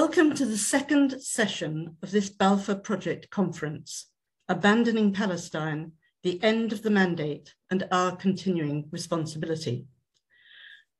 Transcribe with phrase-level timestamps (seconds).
[0.00, 4.10] Welcome to the second session of this Balfour Project conference,
[4.46, 5.92] Abandoning Palestine,
[6.22, 9.86] the End of the Mandate and Our Continuing Responsibility.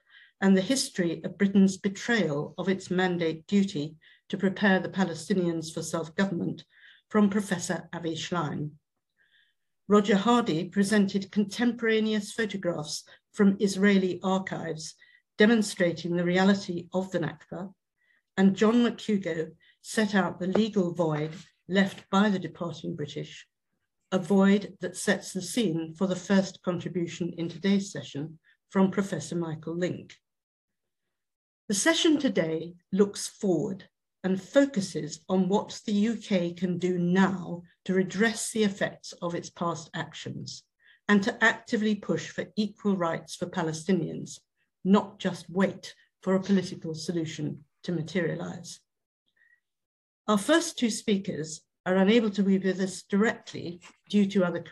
[0.41, 3.97] and the history of Britain's betrayal of its mandate duty
[4.31, 6.65] to prepare the Palestinians for self-government
[7.11, 8.71] from Professor Avi Shlaim.
[9.89, 14.95] Roger Hardy presented contemporaneous photographs from Israeli archives
[15.37, 17.75] demonstrating the reality of the Nakba
[18.41, 19.51] and John McHugo
[19.83, 21.35] set out the legal void
[21.69, 23.47] left by the departing British,
[24.13, 28.39] a void that sets the scene for the first contribution in today's session
[28.71, 30.15] from Professor Michael Lynk.
[31.69, 33.85] The session today looks forward
[34.25, 39.51] and focuses on what the UK can do now to redress the effects of its
[39.51, 40.63] past actions
[41.11, 44.39] and to actively push for equal rights for Palestinians,
[44.83, 48.81] not just wait for a political solution to materialize.
[50.29, 54.65] Our first two speakers are unable to be with us directly due to other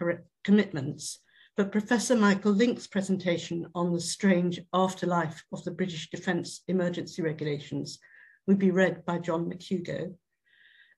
[0.45, 1.21] commitments,
[1.57, 7.99] but Professor Michael Lynk's presentation on the strange afterlife of the British Defence Emergency Regulations
[8.47, 10.15] will be read by John McHugo.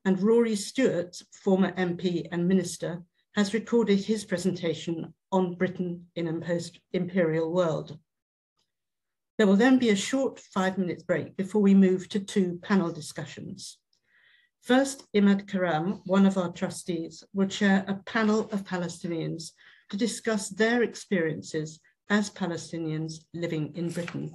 [0.04, 3.02] And Rory Stewart, former MP and Minister,
[3.36, 7.98] has recorded his presentation on Britain in a post-imperial world.
[9.40, 12.92] There will then be a short five minutes break before we move to two panel
[12.92, 13.78] discussions.
[14.60, 19.52] First, Imad Karam, one of our trustees, will chair a panel of Palestinians
[19.88, 21.80] to discuss their experiences
[22.10, 24.30] as Palestinians living in Britain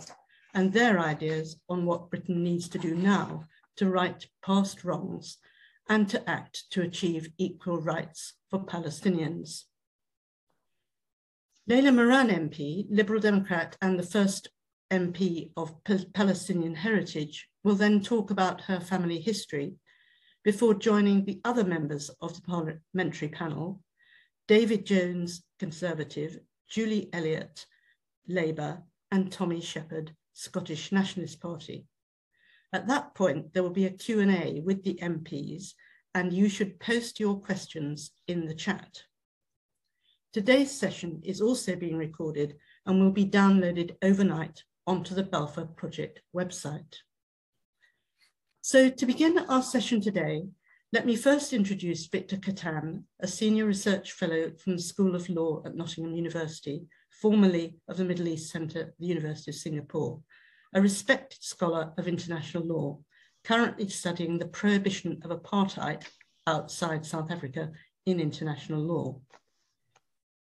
[0.56, 3.46] and their ideas on what Britain needs to do now
[3.76, 5.38] to right past wrongs
[5.88, 9.66] and to act to achieve equal rights for Palestinians.
[11.70, 14.50] Layla Moran MP, Liberal Democrat and the first
[14.95, 15.75] MP of
[16.13, 19.75] Palestinian heritage, will then talk about her family history
[20.44, 23.81] before joining the other members of the parliamentary panel,
[24.47, 26.39] David Jones, Conservative,
[26.69, 27.66] Julie Elliott,
[28.28, 31.88] Labour, and Tommy Sheppard, Scottish Nationalist Party.
[32.72, 35.73] At that point, there will be a Q&A with the MPs
[36.13, 39.01] and you should post your questions in the chat.
[40.31, 46.22] Today's session is also being recorded and will be downloaded overnight onto the Balfour Project
[46.35, 46.96] website.
[48.62, 50.44] So to begin our session today,
[50.91, 55.62] let me first introduce Victor Kattan, a senior research fellow from the School of Law
[55.66, 56.84] at Nottingham University,
[57.22, 60.22] formerly of the Middle East Centre the University of Singapore,
[60.74, 63.00] a respected scholar of international law,
[63.44, 66.03] currently studying the prohibition of apartheid
[66.47, 67.72] outside South Africa
[68.06, 69.19] in international law.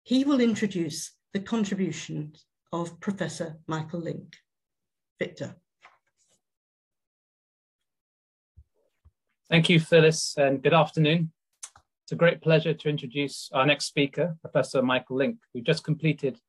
[0.04, 4.34] He will introduce the contributions of Professor Michael Lynk.
[5.20, 5.56] Victor.
[9.50, 11.32] Thank you, Phyllis, and good afternoon.
[12.04, 16.40] It's a great pleasure to introduce our next speaker, Professor Michael Lynk, who just completed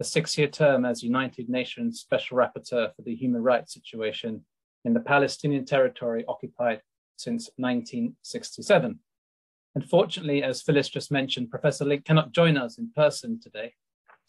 [0.00, 4.44] a six-year term as United Nations Special Rapporteur for the human rights situation
[4.84, 6.82] in the Palestinian territory occupied
[7.16, 8.98] since 1967.
[9.76, 13.74] Unfortunately, as Phyllis just mentioned, Professor Lynk cannot join us in person today,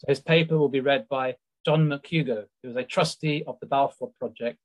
[0.00, 1.36] so his paper will be read by
[1.66, 4.58] John McHugo, who is a trustee of the Balfour Project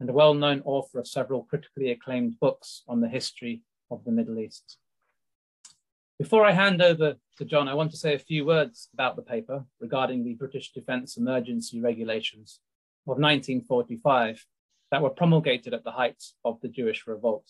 [0.00, 4.38] and a well-known author of several critically acclaimed books on the history of the Middle
[4.38, 4.78] East.
[6.18, 9.22] Before I hand over to John, I want to say a few words about the
[9.22, 12.60] paper regarding the British Defence Emergency Regulations
[13.06, 14.46] of 1945
[14.90, 17.46] that were promulgated at the height of the Jewish revolt.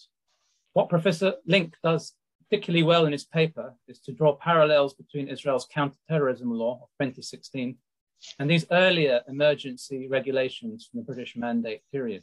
[0.73, 2.15] What Professor Lynk does
[2.49, 7.77] particularly well in his paper is to draw parallels between Israel's counterterrorism law of 2016
[8.39, 12.23] and these earlier emergency regulations from the British Mandate period.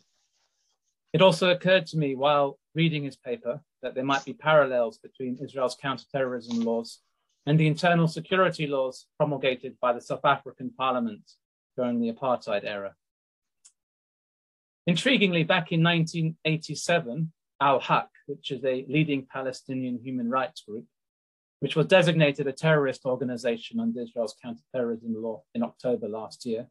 [1.13, 5.37] It also occurred to me while reading his paper that there might be parallels between
[5.37, 6.99] Israel's counterterrorism laws
[7.45, 11.21] and the internal security laws promulgated by the South African parliament
[11.77, 12.95] during the apartheid era.
[14.89, 20.85] Intriguingly, back in 1987, Al Haq, which is a leading Palestinian human rights group,
[21.59, 26.67] which was designated a terrorist organization under Israel's counterterrorism law in October last year,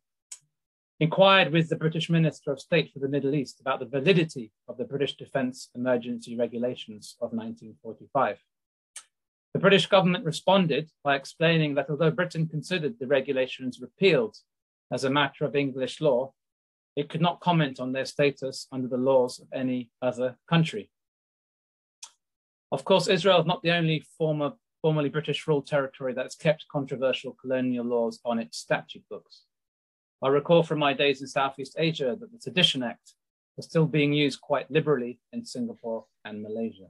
[1.01, 4.77] inquired with the British Minister of State for the Middle East about the validity of
[4.77, 8.39] the British Defence Emergency Regulations of 1945.
[9.55, 14.37] The British government responded by explaining that although Britain considered the regulations repealed
[14.93, 16.33] as a matter of English law,
[16.97, 20.91] it could not comment on their status under the laws of any other country.
[22.71, 24.53] Of course, Israel is not the only former,
[24.83, 29.45] formerly British ruled territory that's kept controversial colonial laws on its statute books.
[30.23, 33.15] I recall from my days in Southeast Asia that the Sedition Act
[33.57, 36.89] was still being used quite liberally in Singapore and Malaysia.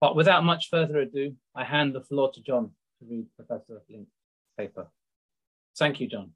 [0.00, 4.10] But without much further ado, I hand the floor to John to read Professor Lynk's
[4.58, 4.88] paper.
[5.78, 6.32] Thank you, John.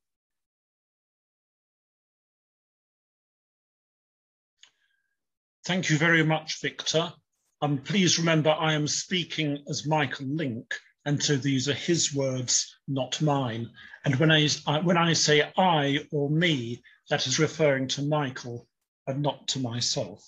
[5.69, 7.13] Thank you very much, Victor.
[7.61, 10.75] Um, please remember I am speaking as Michael Lynk,
[11.05, 13.71] and so these are his words, not mine.
[14.03, 14.49] And when I,
[14.81, 18.67] when I say I or me, that is referring to Michael
[19.07, 20.27] and not to myself.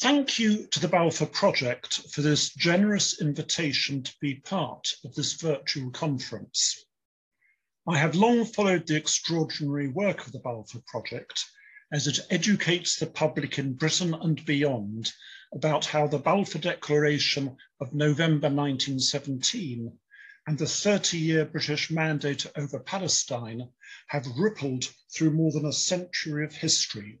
[0.00, 5.34] Thank you to the Balfour Project for this generous invitation to be part of this
[5.34, 6.84] virtual conference.
[7.86, 11.44] I have long followed the extraordinary work of the Balfour Project
[11.92, 15.12] as it educates the public in Britain and beyond
[15.52, 19.96] about how the Balfour Declaration of November 1917
[20.48, 23.68] and the 30-year British mandate over Palestine
[24.08, 27.20] have rippled through more than a century of history,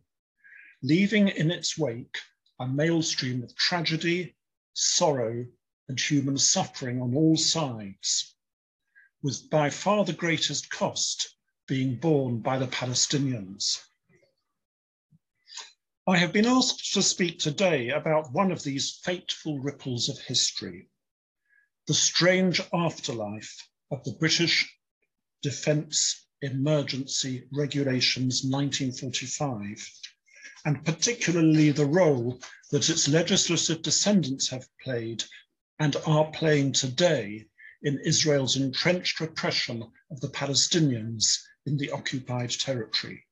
[0.82, 2.18] leaving in its wake
[2.58, 4.36] a maelstream of tragedy,
[4.74, 5.46] sorrow,
[5.88, 8.34] and human suffering on all sides,
[9.22, 11.36] with by far the greatest cost
[11.68, 13.78] being borne by the Palestinians.
[16.08, 20.88] I have been asked to speak today about one of these fateful ripples of history,
[21.88, 24.72] the strange afterlife of the British
[25.42, 29.90] Defence Emergency Regulations 1945,
[30.64, 35.24] and particularly the role that its legislative descendants have played
[35.80, 37.48] and are playing today
[37.82, 39.82] in Israel's entrenched repression
[40.12, 43.25] of the Palestinians in the occupied territory.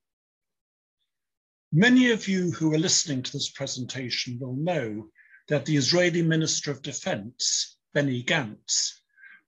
[1.77, 5.11] Many of you who are listening to this presentation will know
[5.49, 9.01] that the Israeli Minister of Defense, Benny Gantz,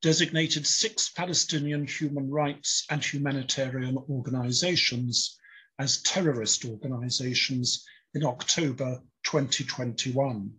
[0.03, 5.39] designated six Palestinian human rights and humanitarian organizations
[5.79, 10.53] as terrorist organizations in October 2021.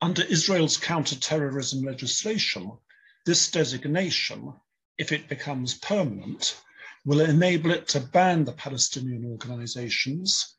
[0.00, 2.76] Under Israel's counter-terrorism legislation,
[3.24, 4.52] this designation,
[4.98, 6.60] if it becomes permanent,
[7.04, 10.56] will enable it to ban the Palestinian organizations,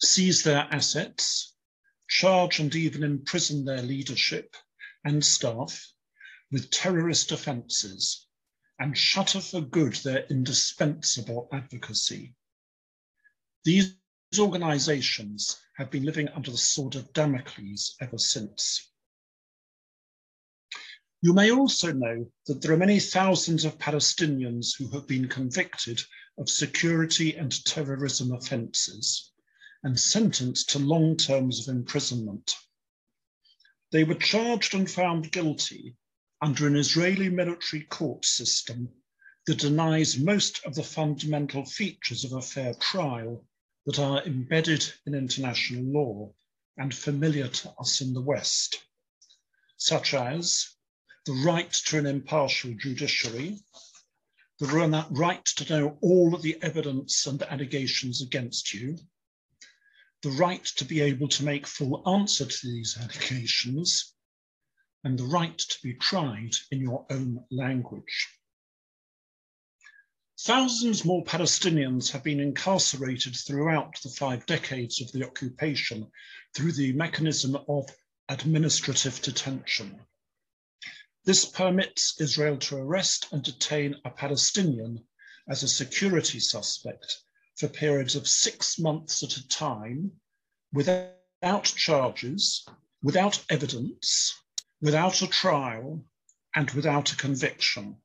[0.00, 1.54] seize their assets,
[2.08, 4.56] charge and even imprison their leadership
[5.04, 5.92] and staff
[6.50, 8.26] with terrorist offences,
[8.78, 12.34] and shutter for good their indispensable advocacy.
[13.64, 13.94] These
[14.38, 18.90] organizations have been living under the sword of Damocles ever since.
[21.24, 26.02] You may also know that there are many thousands of Palestinians who have been convicted
[26.36, 29.32] of security and terrorism offences
[29.82, 32.54] and sentenced to long terms of imprisonment.
[33.90, 35.96] They were charged and found guilty
[36.42, 38.90] under an Israeli military court system
[39.46, 43.46] that denies most of the fundamental features of a fair trial
[43.86, 46.34] that are embedded in international law
[46.76, 48.84] and familiar to us in the West,
[49.78, 50.68] such as
[51.26, 53.58] the right to an impartial judiciary,
[54.58, 54.66] the
[55.10, 58.98] right to know all of the evidence and allegations against you,
[60.22, 64.14] the right to be able to make full answer to these allegations,
[65.02, 68.28] and the right to be tried in your own language.
[70.40, 76.10] Thousands more Palestinians have been incarcerated throughout the five decades of the occupation
[76.54, 77.88] through the mechanism of
[78.28, 80.00] administrative detention.
[81.26, 85.06] This permits Israel to arrest and detain a Palestinian
[85.48, 87.22] as a security suspect
[87.56, 90.12] for periods of six months at a time
[90.70, 92.66] without charges,
[93.02, 94.34] without evidence,
[94.82, 96.04] without a trial,
[96.54, 97.96] and without a conviction.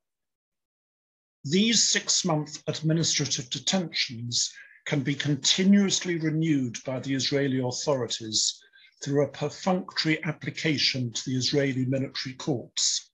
[1.44, 4.50] These six month administrative detentions
[4.86, 8.64] can be continuously renewed by the Israeli authorities
[9.04, 13.09] through a perfunctory application to the Israeli military courts,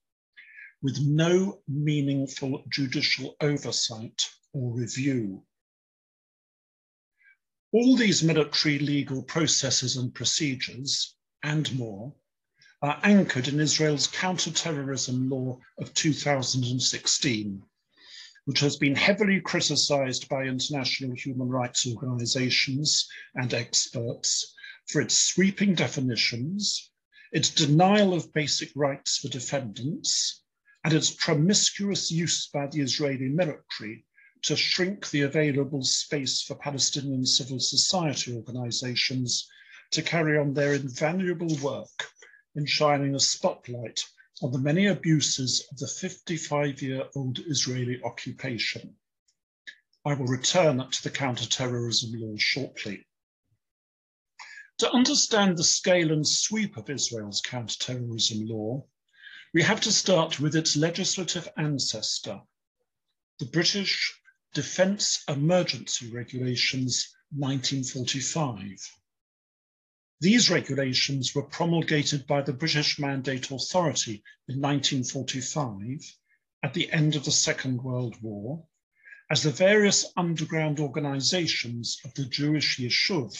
[0.82, 5.42] with no meaningful judicial oversight or review.
[7.72, 12.14] All these military legal processes and procedures, and more,
[12.82, 17.62] are anchored in Israel's counterterrorism law of 2016,
[18.44, 24.54] which has been heavily criticized by international human rights organizations and experts
[24.86, 26.90] for its sweeping definitions,
[27.32, 30.42] its denial of basic rights for defendants,
[30.86, 34.04] and its promiscuous use by the Israeli military
[34.40, 39.50] to shrink the available space for Palestinian civil society organizations
[39.90, 42.08] to carry on their invaluable work
[42.54, 44.00] in shining a spotlight
[44.42, 48.94] on the many abuses of the 55 year old Israeli occupation.
[50.04, 53.04] I will return to the counterterrorism law shortly.
[54.78, 58.86] To understand the scale and sweep of Israel's counterterrorism law,
[59.56, 62.42] we have to start with its legislative ancestor,
[63.38, 64.14] the British
[64.52, 68.76] Defence Emergency Regulations 1945.
[70.20, 76.04] These regulations were promulgated by the British Mandate Authority in 1945
[76.62, 78.62] at the end of the Second World War,
[79.30, 83.34] as the various underground organizations of the Jewish Yishuv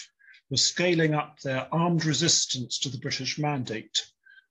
[0.49, 4.01] were scaling up their armed resistance to the British Mandate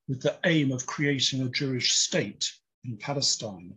[0.07, 2.51] with the aim of creating a Jewish state
[2.83, 3.75] in Palestine.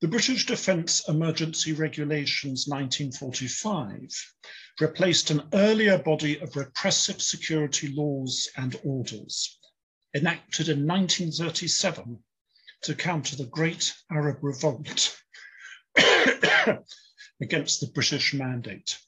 [0.00, 4.08] The British Defence Emergency Regulations 1945
[4.80, 9.60] replaced an earlier body of repressive security laws and orders
[10.14, 12.18] enacted in 1937
[12.82, 15.16] to counter the Great Arab Revolt
[17.40, 18.98] against the British Mandate.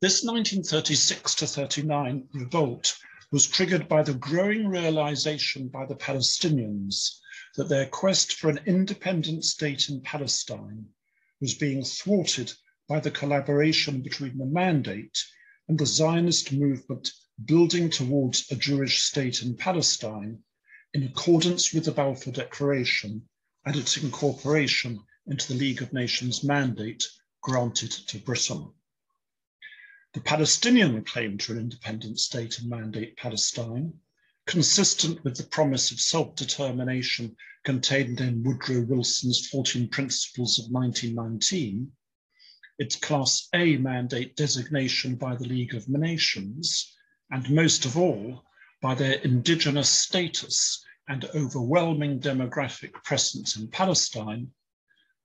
[0.00, 2.98] This 1936 to 39 revolt
[3.32, 7.18] was triggered by the growing realization by the Palestinians
[7.56, 10.84] that their quest for an independent state in Palestine
[11.40, 12.52] was being thwarted
[12.86, 15.18] by the collaboration between the mandate
[15.66, 17.10] and the Zionist movement
[17.46, 20.38] building towards a Jewish state in Palestine
[20.92, 23.26] in accordance with the Balfour Declaration
[23.64, 27.02] and its incorporation into the League of Nations mandate
[27.40, 28.72] granted to Britain.
[30.14, 33.98] The Palestinian claim to an independent state and mandate Palestine
[34.44, 41.92] consistent with the promise of self-determination contained in Woodrow Wilson's 14 Principles of 1919,
[42.78, 46.94] its Class A mandate designation by the League of Nations,
[47.30, 48.44] and most of all,
[48.82, 54.52] by their indigenous status and overwhelming demographic presence in Palestine,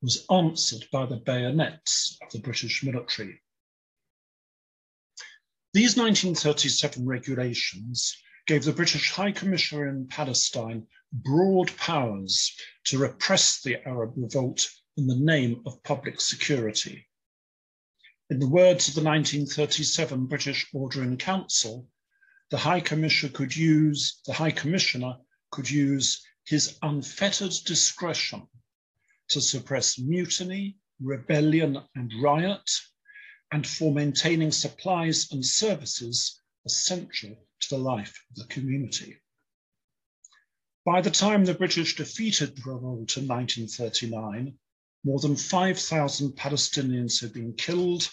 [0.02, 3.42] was answered by the bayonets of the British military.
[5.78, 8.18] These 1937 regulations
[8.48, 12.52] gave the British High Commissioner in Palestine broad powers
[12.86, 14.68] to repress the Arab revolt
[14.98, 17.08] in the name of public security.
[18.32, 21.88] In the words of the 1937 British Order in Council,
[22.50, 25.18] the High Commissioner could use the High Commissioner
[25.52, 28.48] could use his unfettered discretion
[29.30, 32.68] to suppress mutiny, rebellion, and riot,
[33.52, 39.18] and for maintaining supplies and services essential to the life of the community.
[40.86, 44.58] By the time the British defeated the revolt in 1939,
[45.04, 48.10] more than 5,000 Palestinians had been killed,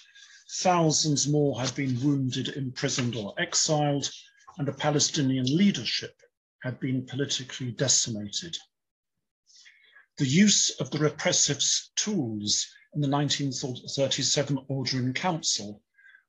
[0.58, 4.10] thousands more had been wounded, imprisoned, or exiled,
[4.58, 6.20] and the Palestinian leadership
[6.62, 8.56] had been politically decimated.
[10.18, 11.62] The use of the repressive
[11.96, 15.82] tools in the 1937 Order in Council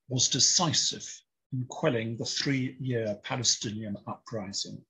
[0.07, 1.07] was decisive
[1.53, 4.83] in quelling the three-year Palestinian uprising.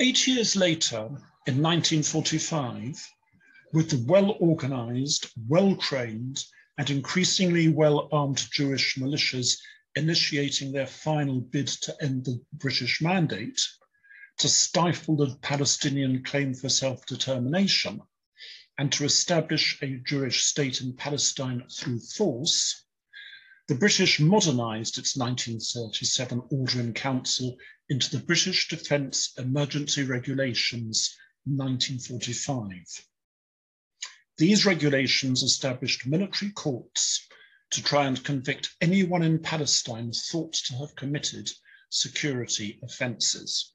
[0.00, 1.06] Eight years later,
[1.46, 2.96] in 1945,
[3.72, 6.44] with the well-organized, well-trained,
[6.78, 9.58] and increasingly well-armed Jewish militias
[9.94, 13.60] initiating their final bid to end the British mandate,
[14.38, 18.02] to stifle the Palestinian claim for self-determination,
[18.78, 22.84] and to establish a Jewish state in Palestine through force,
[23.68, 27.56] the British modernised its 1937 Order in Council
[27.88, 33.06] into the British Defence Emergency Regulations 1945.
[34.38, 37.26] These regulations established military courts
[37.70, 41.50] to try and convict anyone in Palestine thought to have committed
[41.88, 43.72] security offences.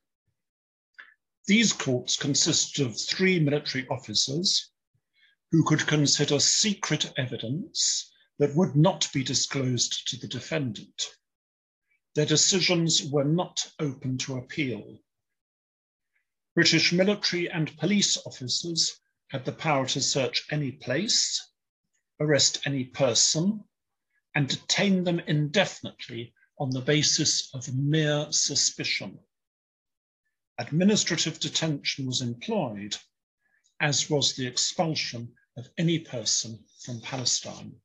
[1.48, 4.70] These courts consisted of three military officers,
[5.51, 11.03] who could consider secret evidence that would not be disclosed to the defendant.
[12.15, 15.00] Their decisions were not open to appeal.
[16.55, 21.46] British military and police officers had the power to search any place,
[22.22, 23.62] arrest any person,
[24.34, 29.20] and detain them indefinitely on the basis of mere suspicion.
[30.58, 32.96] Administrative detention was employed,
[33.81, 37.75] as was the expulsion of any person from Palestine.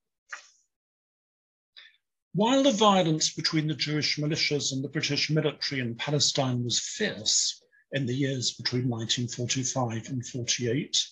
[2.32, 7.62] While the violence between the Jewish militias and the British military in Palestine was fierce
[7.92, 11.08] in the years between 1945 and 48,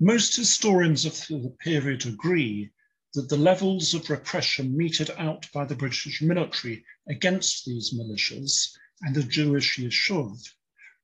[0.00, 2.70] most historians of the period agree
[3.14, 8.70] that the levels of repression meted out by the British military against these militias
[9.02, 10.52] and the Jewish Yishuv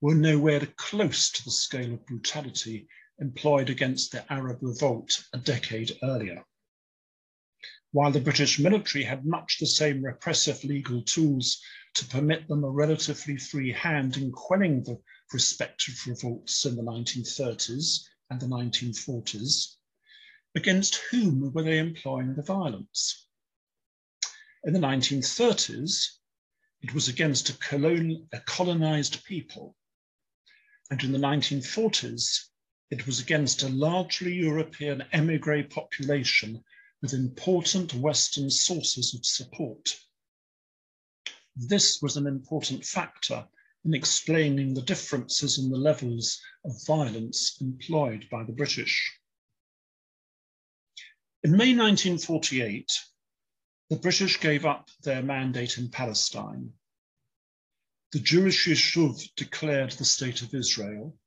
[0.00, 2.88] were nowhere close to the scale of brutality
[3.22, 6.44] employed against the Arab revolt a decade earlier.
[7.92, 11.62] While the British military had much the same repressive legal tools
[11.94, 15.00] to permit them a relatively free hand in quelling the
[15.32, 19.76] respective revolts in the 1930s and the 1940s,
[20.56, 23.28] against whom were they employing the violence?
[24.64, 26.08] In the 1930s,
[26.80, 29.76] it was against a, colon a colonized people.
[30.90, 32.48] And in the 1940s,
[32.92, 36.62] it was against a largely European emigre population
[37.00, 39.98] with important Western sources of support.
[41.56, 43.48] This was an important factor
[43.86, 49.18] in explaining the differences in the levels of violence employed by the British.
[51.42, 52.92] In May 1948,
[53.88, 56.74] the British gave up their mandate in Palestine.
[58.12, 61.18] The Jewish Yishuv declared the state of Israel,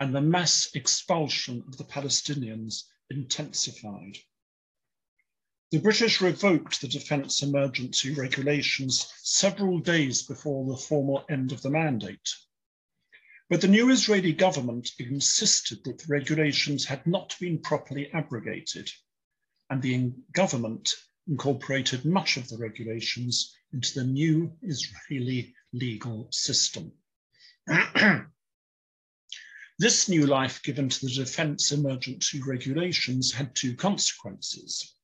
[0.00, 4.18] and the mass expulsion of the Palestinians intensified.
[5.70, 11.70] The British revoked the Defence Emergency Regulations several days before the formal end of the
[11.70, 12.28] mandate.
[13.50, 18.90] But the new Israeli government insisted that the regulations had not been properly abrogated,
[19.68, 20.94] and the government
[21.26, 26.92] incorporated much of the regulations into the new Israeli legal system.
[29.78, 34.94] this new life given to the Defence Emergency Regulations had two consequences.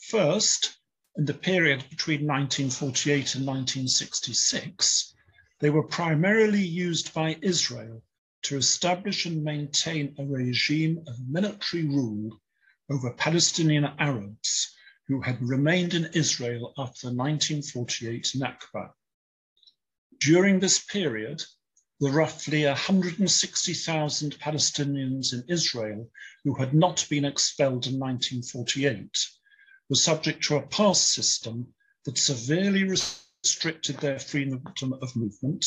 [0.00, 0.76] First,
[1.16, 5.14] in the period between 1948 and 1966,
[5.60, 8.02] they were primarily used by Israel
[8.42, 12.40] to establish and maintain a regime of military rule
[12.90, 14.74] over Palestinian Arabs
[15.06, 18.90] who had remained in Israel after the 1948 Nakba.
[20.18, 21.42] During this period,
[22.00, 26.10] the roughly 160,000 Palestinians in Israel
[26.42, 29.08] who had not been expelled in 1948
[29.88, 31.72] were subject to a pass system
[32.04, 34.60] that severely restricted their freedom
[35.00, 35.64] of movement,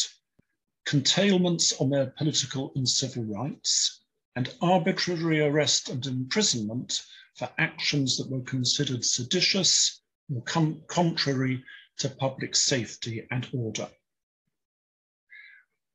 [0.85, 4.01] curtailments on their political and civil rights,
[4.35, 7.03] and arbitrary arrest and imprisonment
[7.35, 10.01] for actions that were considered seditious
[10.33, 10.43] or
[10.87, 11.63] contrary
[11.97, 13.89] to public safety and order.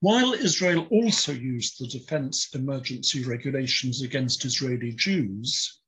[0.02, 5.78] While Israel also used the defense emergency regulations against Israeli Jews,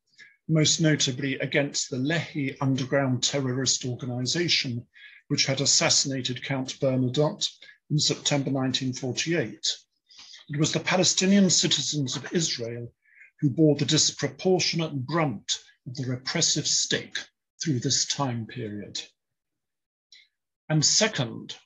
[0.46, 4.86] most notably against the Lehi underground terrorist organization,
[5.26, 7.50] which had assassinated Count Bernadotte
[7.90, 9.76] in September 1948.
[10.48, 12.94] It was the Palestinian citizens of Israel
[13.40, 17.18] who bore the disproportionate brunt of the repressive stick
[17.60, 19.02] through this time period.
[20.68, 21.56] And second,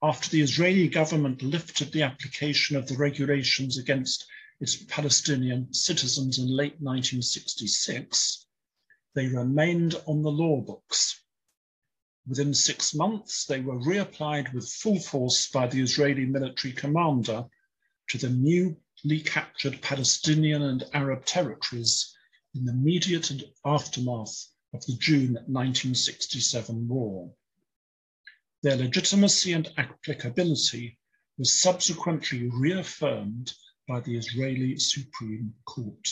[0.00, 4.24] after the Israeli government lifted the application of the regulations against
[4.60, 8.46] its Palestinian citizens in late 1966,
[9.14, 11.20] they remained on the law books.
[12.28, 17.46] Within six months, they were reapplied with full force by the Israeli military commander
[18.10, 22.14] to the newly captured Palestinian and Arab territories
[22.54, 23.32] in the immediate
[23.64, 27.34] aftermath of the June 1967 war.
[28.60, 30.98] Their legitimacy and applicability
[31.36, 33.54] was subsequently reaffirmed
[33.86, 36.08] by the Israeli Supreme Court.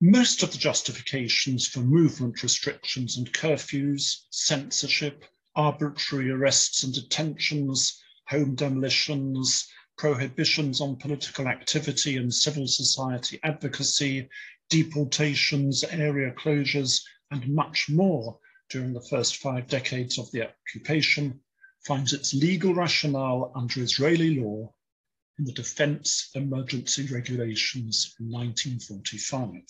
[0.00, 5.24] Most of the justifications for movement restrictions and curfews, censorship,
[5.56, 9.66] arbitrary arrests and detentions, home demolitions,
[9.98, 14.28] prohibitions on political activity and civil society advocacy,
[14.70, 18.38] deportations, area closures, and much more
[18.74, 21.38] during the first five decades of the occupation
[21.86, 24.74] finds its legal rationale under Israeli law
[25.38, 29.62] in the Defence Emergency Regulations in 1945.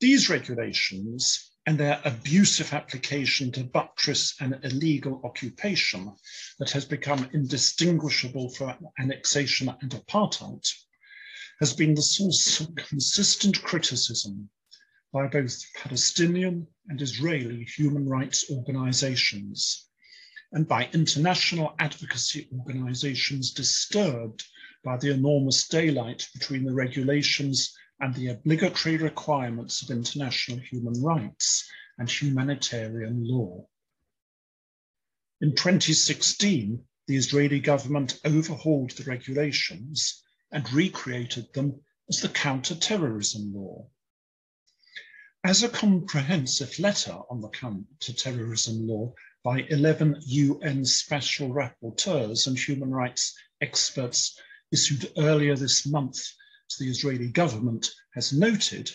[0.00, 6.16] These regulations and their abusive application to buttress an illegal occupation
[6.58, 10.66] that has become indistinguishable from annexation and apartheid
[11.60, 14.48] has been the source of consistent criticism
[15.12, 19.88] by both Palestinian and Israeli human rights organizations
[20.52, 24.44] and by international advocacy organizations disturbed
[24.84, 31.68] by the enormous daylight between the regulations and the obligatory requirements of international human rights
[31.98, 33.66] and humanitarian law.
[35.40, 43.88] In 2016, the Israeli government overhauled the regulations and recreated them as the counter-terrorism law.
[45.46, 52.90] As a comprehensive letter on the counter-terrorism law by 11 UN special rapporteurs and human
[52.90, 54.40] rights experts
[54.72, 56.16] issued earlier this month
[56.70, 58.90] to the Israeli government has noted,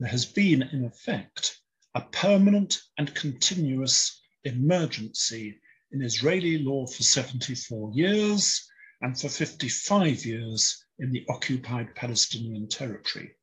[0.00, 1.60] there has been, in effect,
[1.94, 5.60] a permanent and continuous emergency
[5.92, 8.66] in Israeli law for 74 years
[9.02, 13.34] and for 55 years in the occupied Palestinian territory.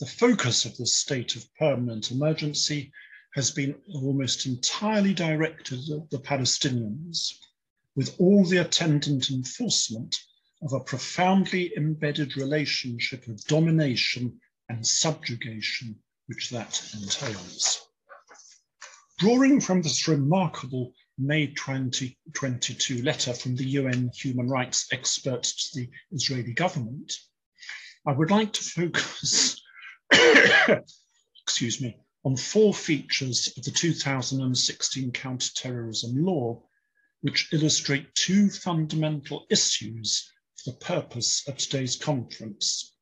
[0.00, 2.92] The focus of this state of permanent emergency
[3.34, 7.32] has been almost entirely directed at the Palestinians,
[7.96, 10.14] with all the attendant enforcement
[10.62, 17.88] of a profoundly embedded relationship of domination and subjugation which that entails.
[19.18, 25.90] Drawing from this remarkable May 2022 letter from the UN human rights experts to the
[26.12, 27.12] Israeli government,
[28.06, 29.60] I would like to focus,
[31.42, 36.62] excuse me, on four features of the 2016 counterterrorism law,
[37.20, 42.94] which illustrate two fundamental issues for the purpose of today's conference.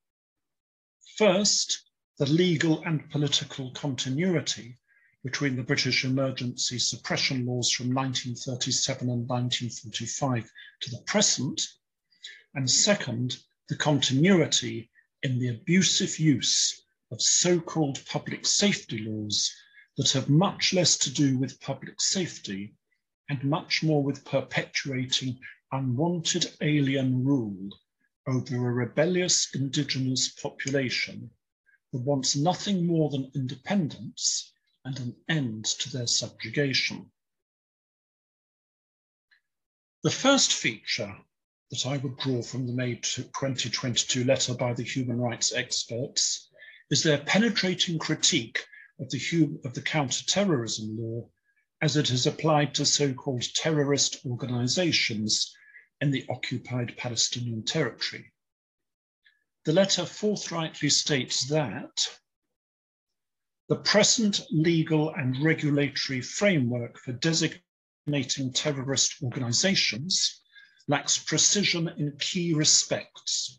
[1.16, 1.82] First,
[2.18, 4.78] the legal and political continuity
[5.22, 11.60] between the British emergency suppression laws from 1937 and 1945 to the present,
[12.54, 13.36] and second,
[13.68, 14.90] the continuity
[15.22, 19.54] in the abusive use of so-called public safety laws
[19.96, 22.74] that have much less to do with public safety
[23.28, 25.38] and much more with perpetuating
[25.72, 27.68] unwanted alien rule
[28.26, 31.30] over a rebellious indigenous population
[31.92, 34.52] that wants nothing more than independence
[34.84, 37.10] and an end to their subjugation.
[40.02, 41.16] The first feature
[41.70, 46.48] that I would draw from the May 2022 letter by the human rights experts
[46.90, 48.64] is their penetrating critique
[49.00, 51.28] of the, of the counter-terrorism law
[51.82, 55.54] as it is applied to so-called terrorist organizations
[56.00, 58.32] in the occupied Palestinian territory.
[59.64, 62.06] The letter forthrightly states that
[63.68, 70.40] the present legal and regulatory framework for designating terrorist organizations
[70.86, 73.58] lacks precision in key respects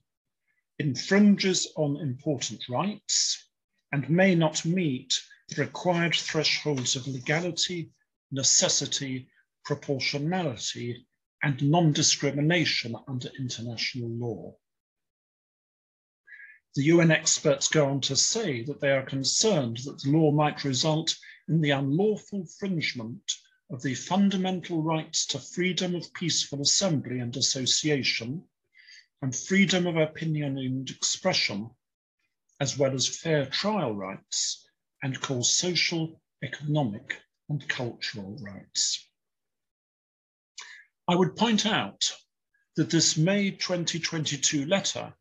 [0.80, 3.50] infringes on important rights
[3.92, 5.14] and may not meet
[5.50, 7.92] the required thresholds of legality,
[8.32, 9.30] necessity,
[9.66, 11.08] proportionality,
[11.44, 14.56] and non-discrimination under international law.
[16.76, 20.64] The UN experts go on to say that they are concerned that the law might
[20.64, 21.16] result
[21.48, 23.32] in the unlawful infringement
[23.72, 28.44] of the fundamental rights to freedom of peaceful assembly and association,
[29.22, 31.70] and freedom of opinion and expression,
[32.60, 34.68] as well as fair trial rights,
[35.04, 39.08] and cause social, economic, and cultural rights.
[41.08, 42.12] I would point out
[42.76, 45.14] that this May 2022 letter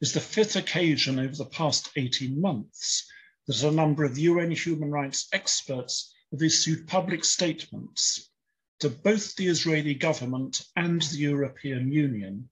[0.00, 3.10] is the fifth occasion over the past 18 months
[3.46, 8.30] that a number of UN human rights experts have issued public statements
[8.80, 12.48] to both the Israeli government and the European Union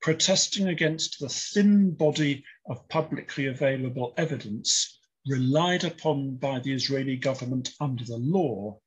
[0.00, 7.70] protesting against the thin body of publicly available evidence relied upon by the Israeli government
[7.80, 8.80] under the law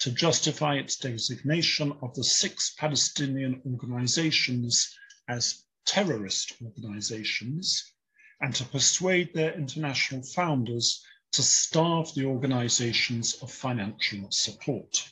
[0.00, 4.94] to justify its designation of the six Palestinian organizations
[5.28, 7.92] as terrorist organizations
[8.40, 15.10] and to persuade their international founders to starve the organizations of financial support.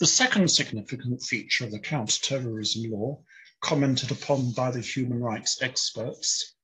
[0.00, 3.22] The second significant feature of the counterterrorism law
[3.60, 6.54] commented upon by the human rights experts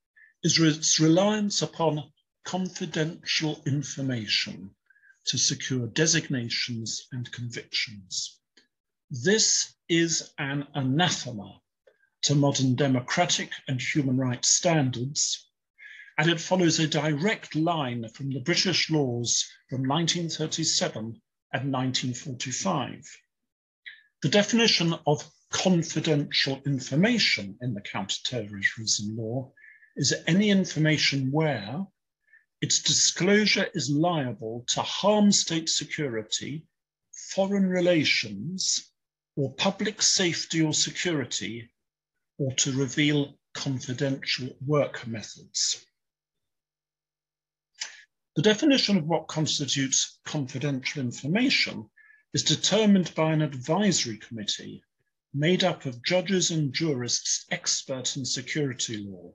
[0.42, 4.74] is its reliance upon confidential information
[5.26, 8.40] to secure designations and convictions.
[9.10, 11.60] This is an anathema
[12.22, 15.46] to modern democratic and human rights standards,
[16.16, 21.20] and it follows a direct line from the British laws from 1937
[21.52, 23.04] and 1945.
[24.22, 29.52] The definition of confidential information in the counterterrorism law
[29.96, 31.86] is any information where
[32.62, 36.66] its disclosure is liable to harm state security,
[37.34, 38.90] foreign relations,
[39.36, 41.70] or public safety or security,
[42.38, 45.84] or to reveal confidential work methods.
[48.34, 51.90] The definition of what constitutes confidential information
[52.36, 54.84] is determined by an advisory committee
[55.32, 59.32] made up of judges and jurists expert in security law.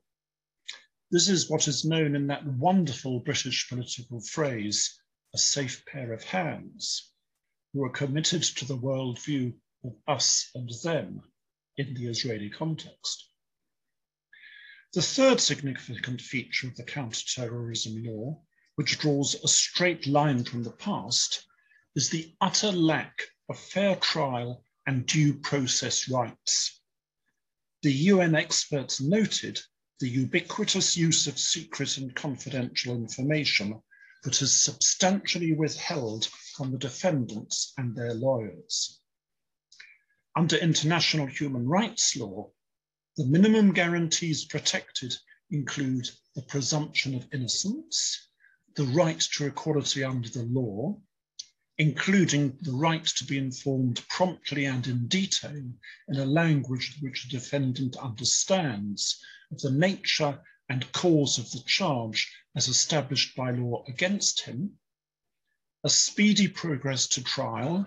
[1.10, 5.02] This is what is known in that wonderful British political phrase,
[5.34, 7.12] a safe pair of hands,
[7.74, 9.52] who are committed to the worldview
[9.84, 11.24] of us and them
[11.78, 13.32] in the Israeli context.
[14.94, 18.44] The third significant feature of the counterterrorism law,
[18.76, 21.48] which draws a straight line from the past,
[21.95, 26.80] is the utter lack of fair trial and due process rights.
[27.84, 29.60] The UN experts noted
[29.99, 33.82] the ubiquitous use of secret and confidential information
[34.23, 38.99] that has substantially withheld from the defendants and their lawyers.
[40.36, 42.51] Under international human rights law,
[43.17, 45.13] the minimum guarantees protected
[45.49, 48.30] include the presumption of innocence,
[48.75, 51.01] the right to equality under the law,
[51.78, 55.72] including the right to be informed promptly and in detail
[56.08, 62.32] in a language which the defendant understands of the nature and cause of the charge
[62.56, 64.72] as established by law against him,
[65.84, 67.86] a speedy progress to trial,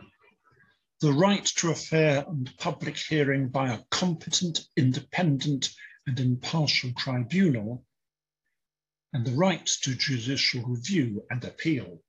[1.00, 5.70] the right to a fair and public hearing by a competent, independent,
[6.06, 7.84] and impartial tribunal,
[9.12, 12.02] and the right to judicial review and appeal.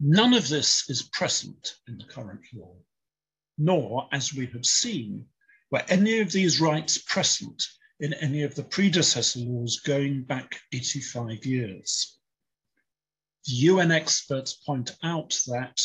[0.00, 2.76] None of this is present in the current law,
[3.56, 5.26] nor, as we have seen,
[5.72, 7.66] were any of these rights present
[7.98, 12.16] in any of the predecessor laws going back 85 years.
[13.46, 15.80] The UN experts point out that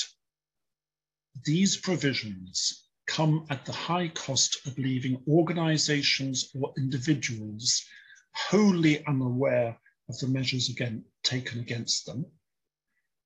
[1.44, 7.84] these provisions come at the high cost of leaving organizations or individuals
[8.36, 12.32] wholly unaware of the measures again, taken against them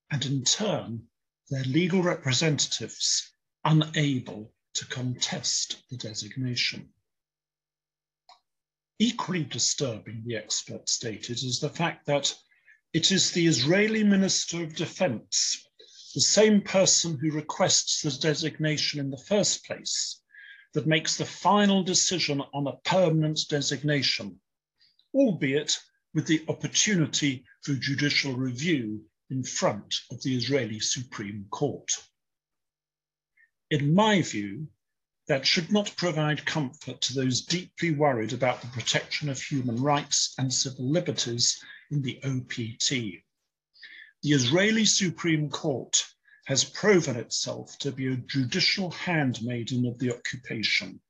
[0.09, 1.07] and in turn,
[1.49, 3.31] their legal representatives
[3.63, 6.89] unable to contest the designation.
[8.99, 12.33] Equally disturbing, the expert stated, is the fact that
[12.93, 15.67] it is the Israeli Minister of Defense,
[16.15, 20.21] the same person who requests the designation in the first place,
[20.73, 24.39] that makes the final decision on a permanent designation,
[25.13, 25.77] albeit
[26.13, 31.91] with the opportunity for judicial review in front of the Israeli Supreme Court.
[33.69, 34.69] In my view,
[35.27, 40.33] that should not provide comfort to those deeply worried about the protection of human rights
[40.37, 41.61] and civil liberties
[41.91, 42.89] in the OPT.
[44.23, 46.01] The Israeli Supreme Court
[46.45, 51.01] has proven itself to be a judicial handmaiden of the occupation,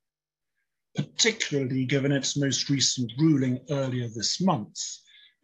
[0.95, 4.79] particularly given its most recent ruling earlier this month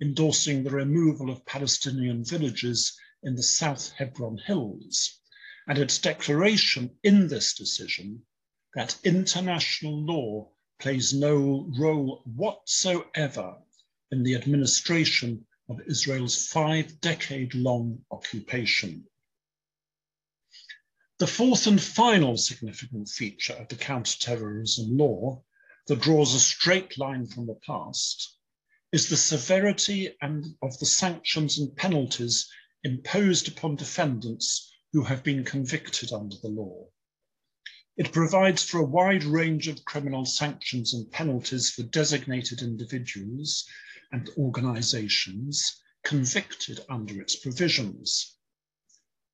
[0.01, 5.19] endorsing the removal of Palestinian villages in the South Hebron Hills,
[5.67, 8.25] and its declaration in this decision
[8.73, 13.55] that international law plays no role whatsoever
[14.11, 19.07] in the administration of Israel's five decade long occupation.
[21.19, 25.43] The fourth and final significant feature of the counterterrorism law
[25.87, 28.37] that draws a straight line from the past
[28.93, 32.47] is the severity and of the sanctions and penalties
[32.83, 36.85] imposed upon defendants who have been convicted under the law.
[37.97, 43.65] It provides for a wide range of criminal sanctions and penalties for designated individuals
[44.11, 48.35] and organizations convicted under its provisions.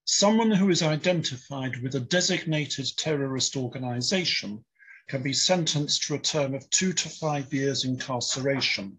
[0.06, 4.64] Someone who is identified with a designated terrorist organization
[5.10, 8.98] can be sentenced to a term of two to five years incarceration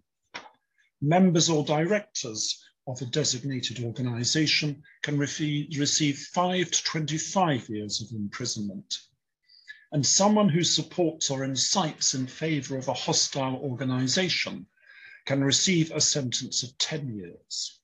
[1.00, 8.98] members or directors of a designated organization can receive 5 to 25 years of imprisonment.
[9.92, 14.66] And someone who supports or incites in favor of a hostile organization
[15.26, 17.80] can receive a sentence of 10 years.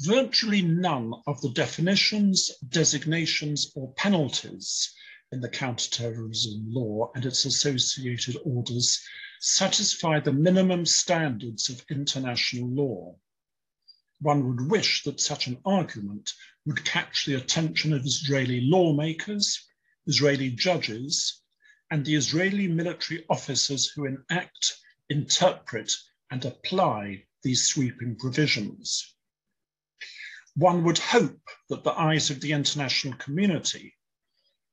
[0.00, 4.94] virtually none of the definitions, designations, or penalties
[5.32, 9.02] in the counterterrorism law and its associated orders
[9.40, 13.16] satisfy the minimum standards of international law.
[14.20, 16.34] One would wish that such an argument
[16.66, 19.64] would catch the attention of Israeli lawmakers,
[20.06, 21.40] Israeli judges,
[21.90, 24.76] and the Israeli military officers who enact,
[25.08, 25.92] interpret,
[26.30, 29.14] and apply these sweeping provisions.
[30.56, 33.94] One would hope that the eyes of the international community,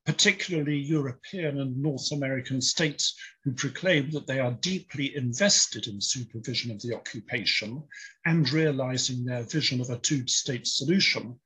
[0.05, 6.71] particularly European and North American states who proclaim that they are deeply invested in supervision
[6.71, 7.83] of the occupation
[8.25, 11.39] and realizing their vision of a two-state solution,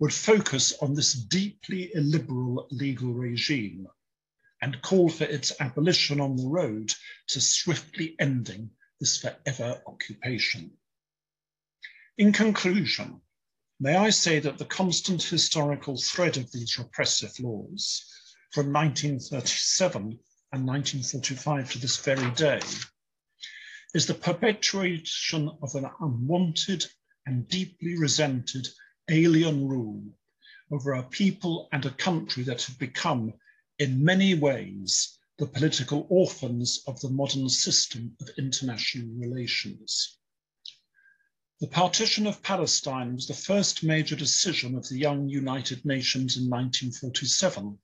[0.00, 3.86] would focus on this deeply illiberal legal regime
[4.60, 6.92] and call for its abolition on the road
[7.28, 10.70] to swiftly ending this forever occupation.
[12.18, 13.20] In conclusion,
[13.84, 18.02] may I say that the constant historical thread of these repressive laws
[18.50, 20.18] from 1937
[20.52, 22.60] and 1945 to this very day
[23.92, 26.86] is the perpetuation of an unwanted
[27.26, 28.66] and deeply resented
[29.10, 30.02] alien rule
[30.72, 33.34] over a people and a country that have become,
[33.78, 40.16] in many ways, the political orphans of the modern system of international relations.
[41.60, 46.50] The partition of Palestine was the first major decision of the young United Nations in
[46.50, 47.78] 1947,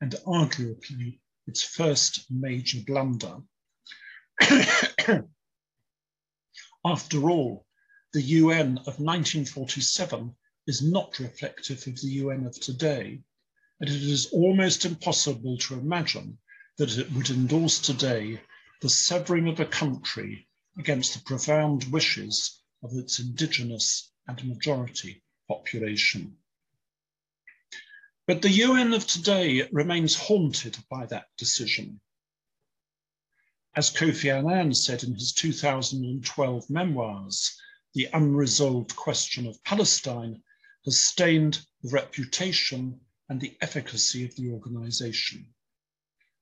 [0.00, 3.42] and arguably its first major blunder.
[6.86, 7.66] After all,
[8.14, 10.34] the UN of 1947
[10.66, 13.22] is not reflective of the UN of today,
[13.78, 16.38] and it is almost impossible to imagine
[16.78, 18.40] that it would endorse today
[18.80, 26.36] the severing of a country against the profound wishes of its indigenous and majority population.
[28.26, 32.00] But the UN of today remains haunted by that decision
[33.76, 37.60] as Kofi Annan said in his 2012 memoirs,
[37.92, 40.42] the unresolved question of Palestine
[40.86, 45.46] has stained the reputation and the efficacy of the organization.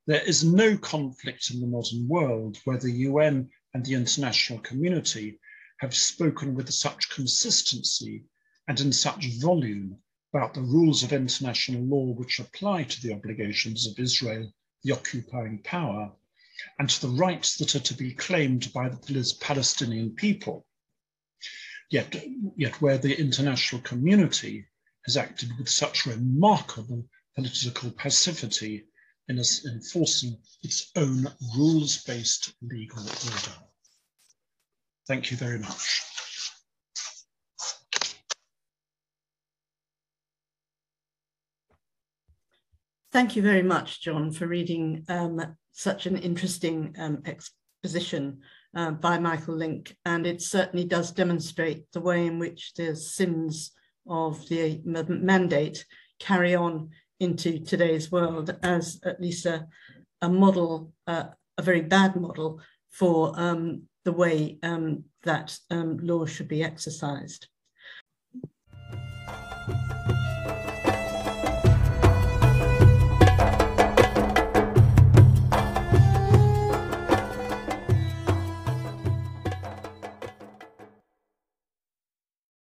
[0.07, 5.41] There is no conflict in the modern world where the UN and the international community
[5.79, 8.25] have spoken with such consistency
[8.69, 9.99] and in such volume
[10.33, 15.59] about the rules of international law which apply to the obligations of Israel, the occupying
[15.63, 16.13] power,
[16.79, 20.67] and to the rights that are to be claimed by the Palestinian people.
[21.91, 22.15] Yet,
[22.57, 24.67] yet where the international community
[25.07, 28.87] has acted with such remarkable political passivity
[29.29, 33.64] in enforcing its own rules-based legal order.
[35.07, 36.01] Thank you very much.
[43.13, 48.41] Thank you very much, John, for reading um, such an interesting um, exposition
[48.75, 49.95] uh, by Michael Lynk.
[50.05, 53.71] And it certainly does demonstrate the way in which the sins
[54.09, 55.85] of the mandate
[56.19, 56.91] carry on
[57.21, 59.67] into today's world as at least a,
[60.21, 61.25] a model, uh,
[61.57, 67.49] a very bad model for um, the way um, that um, law should be exercised.